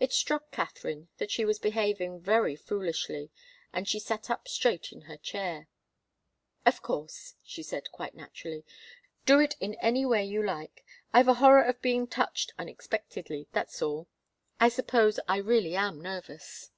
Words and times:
It 0.00 0.10
struck 0.14 0.50
Katharine 0.50 1.10
that 1.18 1.30
she 1.30 1.44
was 1.44 1.58
behaving 1.58 2.18
very 2.22 2.56
foolishly, 2.56 3.30
and 3.74 3.86
she 3.86 3.98
sat 4.00 4.30
up 4.30 4.48
straight 4.48 4.90
in 4.90 5.02
her 5.02 5.18
chair. 5.18 5.68
"Of 6.64 6.80
course," 6.80 7.34
she 7.44 7.62
said, 7.62 7.92
quite 7.92 8.14
naturally. 8.14 8.64
"Do 9.26 9.38
it 9.38 9.54
in 9.60 9.74
any 9.82 10.06
way 10.06 10.24
you 10.24 10.42
like. 10.42 10.82
I've 11.12 11.28
a 11.28 11.34
horror 11.44 11.64
of 11.64 11.82
being 11.82 12.06
touched 12.06 12.54
unexpectedly, 12.58 13.48
that's 13.52 13.82
all. 13.82 14.08
I 14.60 14.70
suppose 14.70 15.20
I 15.28 15.36
really 15.36 15.76
am 15.76 16.00
nervous." 16.00 16.70